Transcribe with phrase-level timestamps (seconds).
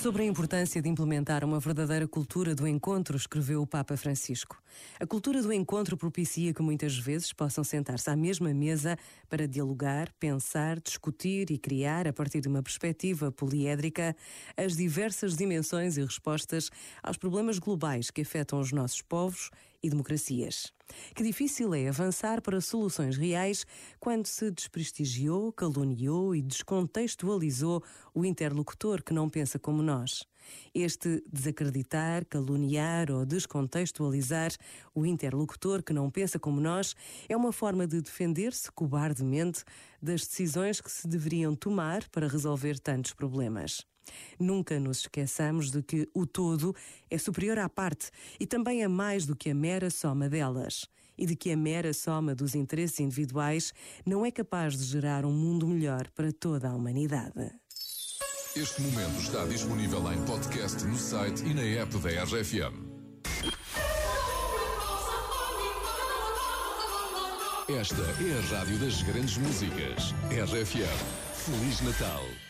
[0.00, 4.56] Sobre a importância de implementar uma verdadeira cultura do encontro, escreveu o Papa Francisco.
[4.98, 8.96] A cultura do encontro propicia que muitas vezes possam sentar-se à mesma mesa
[9.28, 14.16] para dialogar, pensar, discutir e criar, a partir de uma perspectiva poliédrica,
[14.56, 16.70] as diversas dimensões e respostas
[17.02, 19.50] aos problemas globais que afetam os nossos povos
[19.82, 20.72] e democracias.
[21.14, 23.64] Que difícil é avançar para soluções reais
[23.98, 27.82] quando se desprestigiou, caluniou e descontextualizou
[28.14, 30.29] o interlocutor que não pensa como nós.
[30.74, 34.52] Este desacreditar, caluniar ou descontextualizar
[34.94, 36.94] o interlocutor que não pensa como nós
[37.28, 39.64] é uma forma de defender-se cobardemente
[40.00, 43.84] das decisões que se deveriam tomar para resolver tantos problemas.
[44.38, 46.74] Nunca nos esqueçamos de que o todo
[47.10, 51.26] é superior à parte e também é mais do que a mera soma delas, e
[51.26, 53.72] de que a mera soma dos interesses individuais
[54.06, 57.52] não é capaz de gerar um mundo melhor para toda a humanidade.
[58.56, 62.74] Este momento está disponível em podcast no site e na app da RFM.
[67.68, 70.12] Esta é a rádio das grandes músicas.
[70.32, 70.98] RFM.
[71.32, 72.49] Feliz Natal.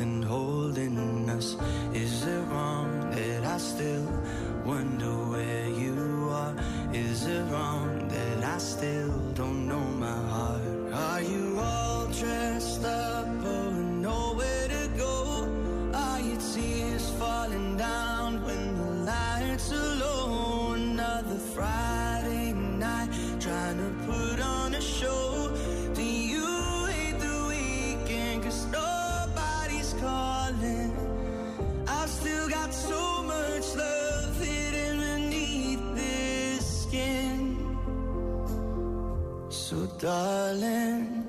[0.00, 1.56] Nothing holding us.
[1.92, 4.06] Is it wrong that I still
[4.64, 6.54] wonder where you are?
[6.92, 10.92] Is it wrong that I still don't know my heart?
[10.92, 15.48] Are you all dressed up, but nowhere to go?
[15.94, 20.72] Are your tears falling down when the lights are low?
[20.72, 21.99] Another Friday
[39.70, 41.28] So, darling,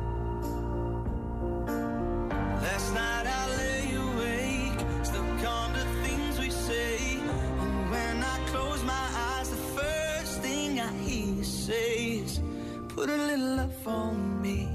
[13.01, 14.69] Put a little love on me.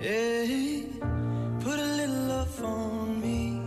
[0.00, 0.86] Yeah,
[1.60, 3.60] put a little love on me.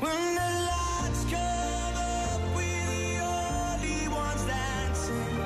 [0.00, 5.38] When the lights come up, we're the only ones dancing.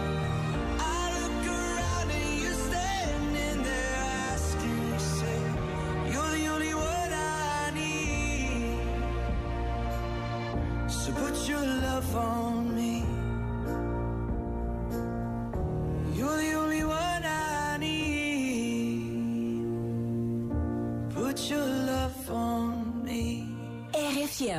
[0.80, 3.96] I look around and you're standing there
[4.32, 5.56] asking yourself,
[6.10, 8.80] You're the only one I need.
[10.90, 13.23] So put your love on me.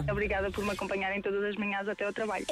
[0.10, 2.46] Obrigada por me acompanharem todas as manhãs até o trabalho.